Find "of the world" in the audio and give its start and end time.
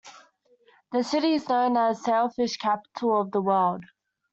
3.21-3.85